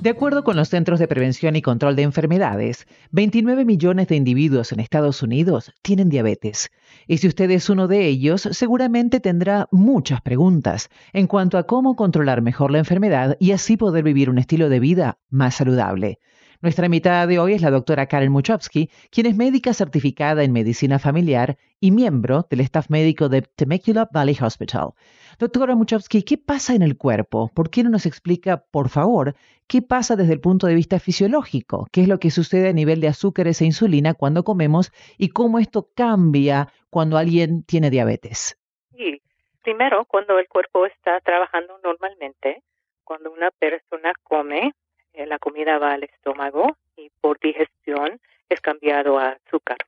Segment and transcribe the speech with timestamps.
[0.00, 4.72] De acuerdo con los Centros de Prevención y Control de Enfermedades, 29 millones de individuos
[4.72, 6.70] en Estados Unidos tienen diabetes.
[7.06, 11.96] Y si usted es uno de ellos, seguramente tendrá muchas preguntas en cuanto a cómo
[11.96, 16.18] controlar mejor la enfermedad y así poder vivir un estilo de vida más saludable.
[16.62, 20.98] Nuestra invitada de hoy es la doctora Karen Muchowski, quien es médica certificada en medicina
[20.98, 24.90] familiar y miembro del staff médico de Temecula Valley Hospital.
[25.38, 27.50] Doctora Muchowski, ¿qué pasa en el cuerpo?
[27.54, 29.34] ¿Por qué no nos explica, por favor,
[29.66, 31.86] qué pasa desde el punto de vista fisiológico?
[31.92, 35.60] ¿Qué es lo que sucede a nivel de azúcares e insulina cuando comemos y cómo
[35.60, 38.58] esto cambia cuando alguien tiene diabetes?
[38.94, 39.22] Sí,
[39.62, 42.62] primero, cuando el cuerpo está trabajando normalmente,
[43.02, 44.74] cuando una persona come,
[45.14, 49.78] la comida va al estómago y por digestión es cambiado a azúcar.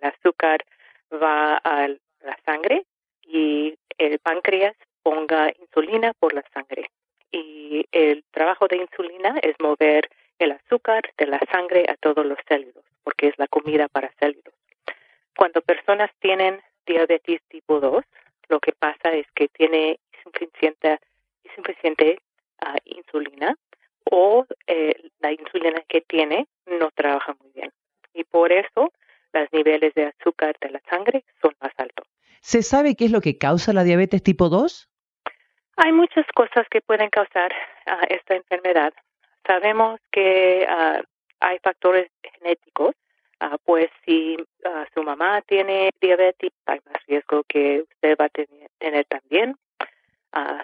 [0.00, 0.64] El azúcar
[1.12, 2.84] va a la sangre
[3.22, 6.90] y el páncreas ponga insulina por la sangre.
[7.30, 12.38] Y el trabajo de insulina es mover el azúcar de la sangre a todos los
[12.48, 14.54] célulos, porque es la comida para célulos.
[15.36, 18.04] Cuando personas tienen diabetes tipo 2,
[18.48, 20.98] lo que pasa es que tiene insuficiente,
[21.44, 22.18] insuficiente
[22.62, 23.56] uh, insulina
[24.10, 27.72] o eh, la insulina que tiene no trabaja muy bien.
[28.12, 28.92] Y por eso
[29.32, 32.06] los niveles de azúcar de la sangre son más altos.
[32.50, 34.90] ¿Se sabe qué es lo que causa la diabetes tipo 2?
[35.76, 37.52] Hay muchas cosas que pueden causar
[37.86, 38.92] uh, esta enfermedad.
[39.46, 41.00] Sabemos que uh,
[41.38, 42.96] hay factores genéticos,
[43.40, 44.36] uh, pues si
[44.92, 49.54] su mamá tiene diabetes, hay más riesgo que usted va a tener, también.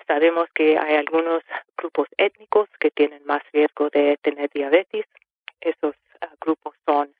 [0.08, 1.44] Sabemos que hay algunos
[1.76, 5.06] grupos étnicos que tienen más riesgo de tener diabetes.
[5.60, 5.94] Esos
[6.40, 7.14] grupos son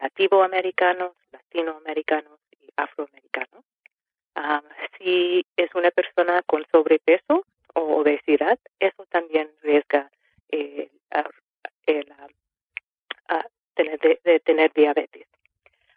[0.00, 3.64] nativoamericanos, latinoamericanos y afroamericanos.
[4.34, 4.62] Uh,
[4.98, 7.44] si es una persona con sobrepeso
[7.74, 10.10] o obesidad, eso también riesga
[10.50, 10.90] eh,
[11.86, 12.12] el,
[13.74, 15.26] tener, de, de tener diabetes.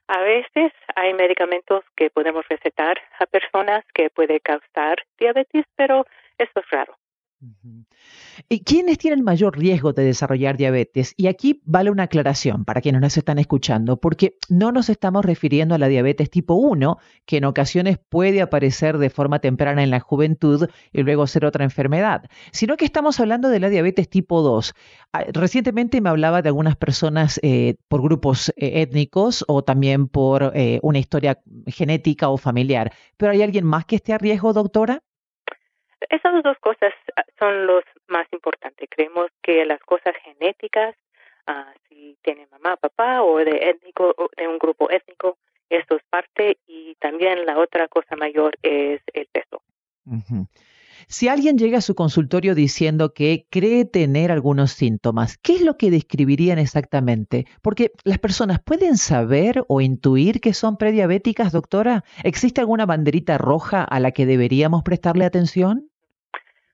[0.08, 6.06] A veces hay medicamentos que podemos recetar a personas que puede causar diabetes, pero
[6.38, 6.98] eso es raro.
[8.50, 11.14] ¿Y quiénes tienen mayor riesgo de desarrollar diabetes?
[11.18, 15.76] Y aquí vale una aclaración para quienes nos están escuchando, porque no nos estamos refiriendo
[15.76, 20.00] a la diabetes tipo 1, que en ocasiones puede aparecer de forma temprana en la
[20.00, 24.74] juventud y luego ser otra enfermedad, sino que estamos hablando de la diabetes tipo 2.
[25.14, 30.52] Ah, recientemente me hablaba de algunas personas eh, por grupos eh, étnicos o también por
[30.56, 35.05] eh, una historia genética o familiar, pero ¿hay alguien más que esté a riesgo, doctora?
[36.10, 38.90] Esas dos cosas ah, son los más importantes.
[38.90, 40.96] Creemos que las cosas genéticas,
[41.48, 45.38] uh, si tiene mamá, papá o de étnico, de un grupo étnico,
[45.70, 48.95] esto es parte y también la otra cosa mayor es.
[51.08, 55.78] Si alguien llega a su consultorio diciendo que cree tener algunos síntomas, ¿qué es lo
[55.78, 57.46] que describirían exactamente?
[57.62, 62.04] Porque las personas pueden saber o intuir que son prediabéticas, doctora.
[62.24, 65.90] ¿Existe alguna banderita roja a la que deberíamos prestarle atención?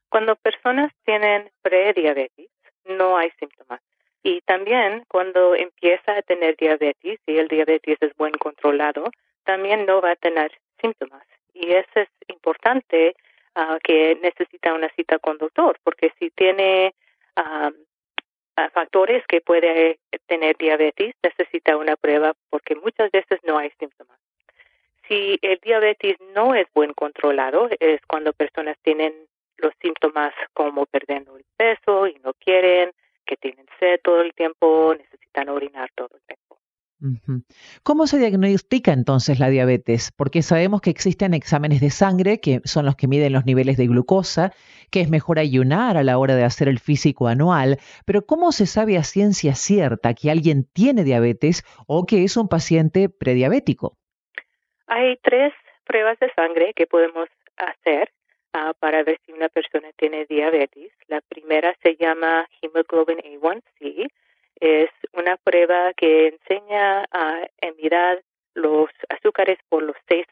[0.10, 2.50] Cuando personas tienen prediabetes,
[2.86, 3.82] no hay síntomas.
[4.24, 9.10] Y también cuando empieza a tener diabetes y el diabetes es buen controlado,
[9.46, 11.26] también no va a tener síntomas.
[11.54, 13.16] Y eso es importante
[13.56, 16.94] uh, que necesita una cita con doctor, porque si tiene
[17.38, 17.72] uh,
[18.74, 24.18] factores que puede tener diabetes, necesita una prueba porque muchas veces no hay síntomas.
[25.08, 29.14] Si el diabetes no es buen controlado, es cuando personas tienen
[29.58, 32.92] los síntomas como perdiendo el peso y no quieren,
[33.26, 36.41] que tienen sed todo el tiempo, necesitan orinar todo el tiempo.
[37.84, 40.12] ¿Cómo se diagnostica entonces la diabetes?
[40.16, 43.88] Porque sabemos que existen exámenes de sangre que son los que miden los niveles de
[43.88, 44.52] glucosa,
[44.92, 48.68] que es mejor ayunar a la hora de hacer el físico anual, pero ¿cómo se
[48.68, 53.98] sabe a ciencia cierta que alguien tiene diabetes o que es un paciente prediabético?
[54.88, 55.54] Hay tres
[55.86, 58.12] pruebas de sangre que podemos hacer
[58.54, 60.92] uh, para ver si una persona tiene diabetes.
[61.08, 64.12] La primera se llama hemoglobin A1C.
[64.62, 67.42] Es una prueba que enseña a
[67.78, 68.22] mirar
[68.54, 70.26] los azúcares por los seis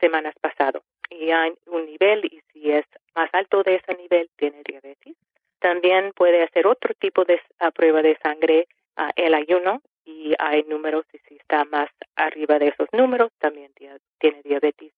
[0.00, 0.82] semanas pasados.
[1.10, 5.14] Y hay un nivel y si es más alto de ese nivel tiene diabetes.
[5.58, 7.38] También puede hacer otro tipo de
[7.74, 12.68] prueba de sangre, uh, el ayuno, y hay números y si está más arriba de
[12.68, 13.72] esos números también
[14.18, 14.92] tiene diabetes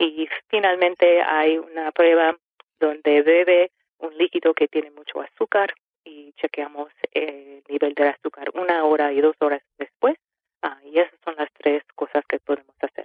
[0.00, 2.36] y finalmente hay una prueba
[2.80, 8.84] donde bebe un líquido que tiene mucho azúcar y chequeamos el nivel de azúcar una
[8.84, 10.16] hora y dos horas después.
[10.62, 13.04] Ah, y esas son las tres cosas que podemos hacer.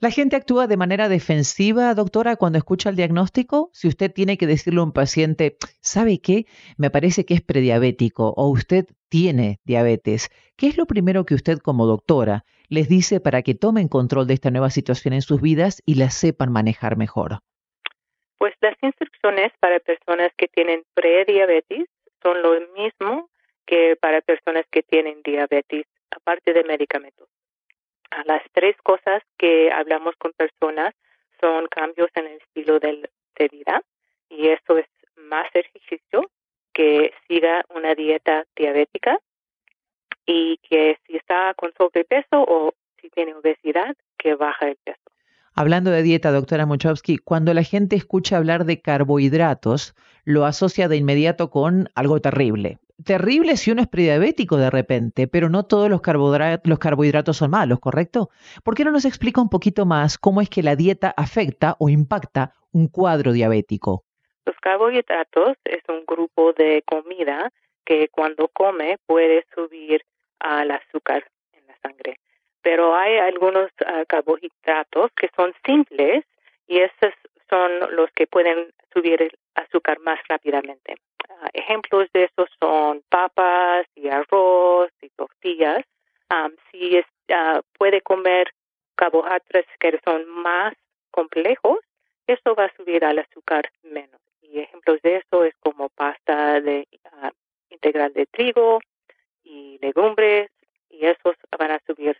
[0.00, 3.70] ¿La gente actúa de manera defensiva, doctora, cuando escucha el diagnóstico?
[3.72, 6.46] Si usted tiene que decirle a un paciente, ¿sabe qué?
[6.76, 10.28] Me parece que es prediabético o usted tiene diabetes.
[10.56, 14.34] ¿Qué es lo primero que usted como doctora les dice para que tomen control de
[14.34, 17.38] esta nueva situación en sus vidas y la sepan manejar mejor?
[18.38, 21.86] Pues las instrucciones para personas que tienen prediabetes
[22.22, 23.28] son lo mismo
[23.66, 27.28] que para personas que tienen diabetes, aparte de medicamentos.
[28.26, 30.94] Las tres cosas que hablamos con personas
[31.40, 33.08] son cambios en el estilo de,
[33.50, 33.82] vida
[34.28, 34.86] y eso es
[35.16, 36.30] más ejercicio,
[36.72, 39.18] que siga una dieta diabética
[40.26, 45.01] y que si está con sobrepeso o si tiene obesidad, que baja el peso.
[45.62, 49.94] Hablando de dieta, doctora Muchowski, cuando la gente escucha hablar de carbohidratos,
[50.24, 55.48] lo asocia de inmediato con algo terrible terrible si uno es prediabético de repente, pero
[55.48, 58.30] no todos los carbohidratos, los carbohidratos son malos, ¿correcto?
[58.64, 61.88] ¿Por qué no nos explica un poquito más cómo es que la dieta afecta o
[61.88, 64.04] impacta un cuadro diabético?
[64.44, 67.52] Los carbohidratos es un grupo de comida
[67.84, 70.02] que cuando come puede subir
[70.40, 72.18] al azúcar en la sangre.
[72.62, 76.24] Pero hay algunos ah, carbohidratos que son simples
[76.66, 77.14] y esos
[77.48, 80.96] son los que pueden subir el azúcar más rápidamente.
[81.28, 85.84] Ah, ejemplos de eso son papas y arroz y tortillas.
[86.70, 88.52] si es, ah, puede comer
[88.94, 90.74] carbohidratos que son más
[91.10, 91.78] complejos,
[92.26, 94.20] eso va a subir al azúcar menos.
[94.40, 96.86] Y ejemplos de eso es como pasta de
[97.70, 98.80] integral de trigo
[99.42, 100.50] y legumbres,
[100.90, 102.16] y esos van a subir.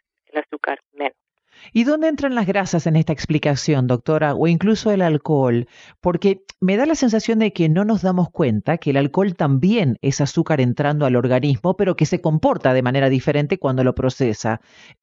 [1.74, 4.34] ¿Y dónde entran las grasas en esta explicación, doctora?
[4.34, 5.66] O incluso el alcohol,
[6.02, 9.96] porque me da la sensación de que no nos damos cuenta que el alcohol también
[10.02, 14.60] es azúcar entrando al organismo, pero que se comporta de manera diferente cuando lo procesa.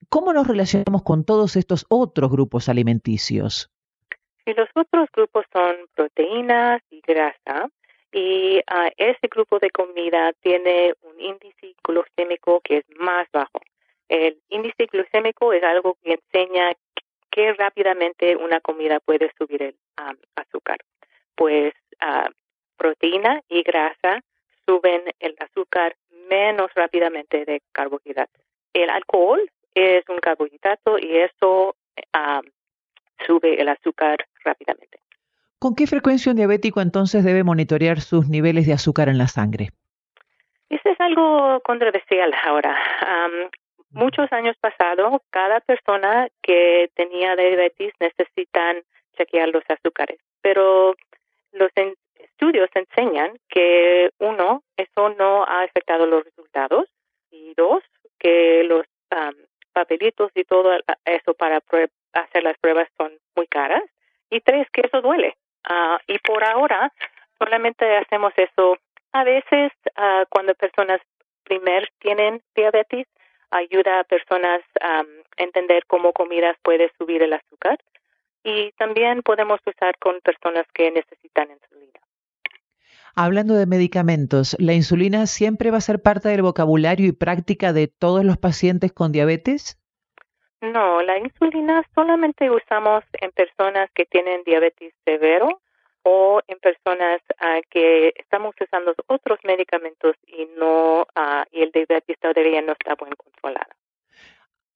[0.10, 3.72] ¿Cómo nos relacionamos con todos estos otros grupos alimenticios?
[4.46, 7.68] Y los otros grupos son proteínas y grasa,
[8.12, 13.60] y uh, ese grupo de comida tiene un índice glucémico que es más bajo.
[14.10, 16.72] El índice glucémico es algo que enseña
[17.32, 19.76] qué rápidamente una comida puede subir el
[20.36, 20.80] azúcar.
[21.36, 22.30] Pues uh,
[22.76, 24.22] proteína y grasa
[24.66, 25.96] suben el azúcar
[26.28, 28.42] menos rápidamente de carbohidratos.
[28.74, 29.42] El alcohol
[29.76, 31.76] es un carbohidrato y eso
[33.26, 35.00] sube el azúcar rápidamente.
[35.60, 39.70] ¿Con qué frecuencia un diabético entonces debe monitorear sus niveles de azúcar en la sangre?
[40.70, 42.78] Eso es algo controversial ahora
[43.92, 48.84] muchos años pasados, cada persona que tenía diabetes necesitan
[49.18, 50.96] chequear los azúcares, pero
[51.52, 51.72] los
[52.16, 56.86] estudios enseñan que uno, eso no ha afectado los resultados
[57.32, 57.84] y dos,
[58.20, 58.86] que los
[59.74, 60.72] papelitos y todo
[61.06, 61.62] eso para
[62.14, 63.84] hacer las pruebas son muy caras
[64.30, 65.36] y tres, que eso duele.
[65.64, 66.94] Ah, y por ahora
[67.38, 68.78] solamente hacemos eso
[69.12, 71.02] a veces uh, cuando personas
[71.44, 73.08] primer tienen diabetes
[73.52, 75.04] ayuda a personas a
[75.38, 77.80] entender cómo comidas puede subir el azúcar
[78.44, 82.00] y también podemos usar con personas que necesitan insulina.
[83.16, 87.88] Hablando de medicamentos, ¿la insulina siempre va a ser parte del vocabulario y práctica de
[87.88, 89.78] todos los pacientes con diabetes?
[90.62, 95.62] No, la insulina solamente usamos en personas que tienen diabetes severo
[96.04, 102.18] o en personas uh, que estamos usando otros medicamentos y no uh, y el diabetes
[102.20, 103.72] todavía no está bien controlado.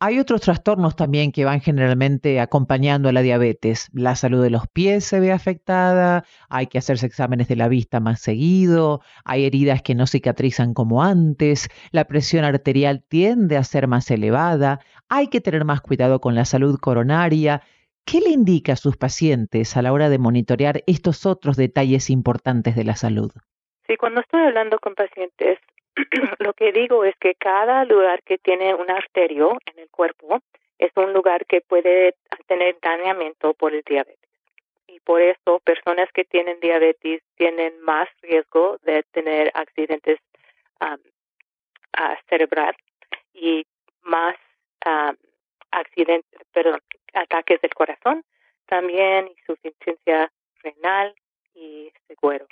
[0.05, 3.89] Hay otros trastornos también que van generalmente acompañando a la diabetes.
[3.93, 8.01] La salud de los pies se ve afectada, hay que hacerse exámenes de la vista
[8.01, 13.88] más seguido, hay heridas que no cicatrizan como antes, la presión arterial tiende a ser
[13.88, 17.62] más elevada, hay que tener más cuidado con la salud coronaria
[18.05, 22.75] ¿Qué le indica a sus pacientes a la hora de monitorear estos otros detalles importantes
[22.75, 23.31] de la salud?
[23.88, 25.60] Sí, cuando estoy hablando con pacientes,
[26.39, 30.39] lo que digo es que cada lugar que tiene un arterio en el cuerpo
[30.79, 32.15] es un lugar que puede
[32.48, 34.17] tener dañamiento por el diabetes.
[34.88, 40.19] Y por eso personas que tienen diabetes tienen más riesgo de tener accidentes
[40.81, 40.98] um,
[42.27, 42.75] cerebral
[43.33, 43.65] y
[44.03, 44.36] más
[45.73, 46.79] accidentes, perdón,
[47.13, 48.23] ataques del corazón,
[48.65, 51.13] también insuficiencia renal
[51.53, 52.47] y seguro.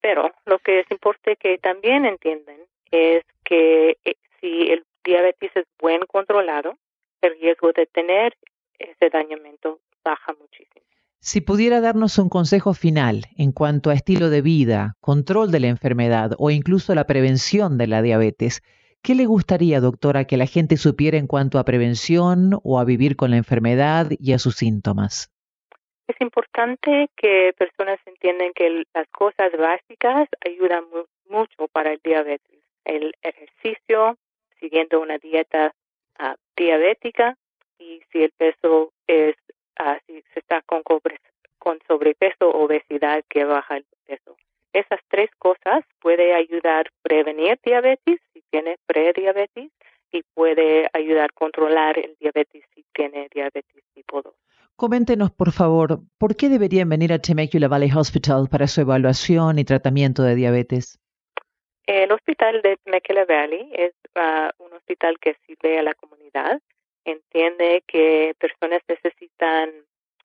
[0.00, 5.64] Pero lo que es importante que también entienden es que eh, si el diabetes es
[5.80, 6.76] buen controlado,
[7.22, 8.36] el riesgo de tener
[8.78, 10.86] ese dañamiento baja muchísimo.
[11.18, 15.66] Si pudiera darnos un consejo final en cuanto a estilo de vida, control de la
[15.68, 18.62] enfermedad o incluso la prevención de la diabetes,
[19.06, 23.14] ¿Qué le gustaría, doctora, que la gente supiera en cuanto a prevención o a vivir
[23.14, 25.30] con la enfermedad y a sus síntomas?
[26.08, 30.86] Es importante que personas entiendan que las cosas básicas ayudan
[31.30, 32.58] mucho para el diabetes.
[32.84, 34.18] El ejercicio,
[34.58, 35.72] siguiendo una dieta
[36.18, 37.36] uh, diabética
[37.78, 39.36] y si el peso es,
[39.78, 44.36] uh, si se está con, con sobrepeso o obesidad, que baja el peso.
[44.72, 48.18] Esas tres cosas puede ayudar a prevenir diabetes
[49.16, 49.70] prediabetes
[50.12, 54.34] y puede ayudar a controlar el diabetes si tiene diabetes tipo 2.
[54.76, 59.64] Coméntenos, por favor, ¿por qué deberían venir a Temecula Valley Hospital para su evaluación y
[59.64, 60.98] tratamiento de diabetes?
[61.86, 66.60] El hospital de Temecula Valley es uh, un hospital que sirve a la comunidad.
[67.04, 69.70] Entiende que personas necesitan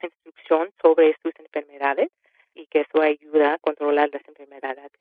[0.02, 2.10] instrucción sobre sus enfermedades
[2.56, 4.92] y que eso ayuda a controlar las enfermedades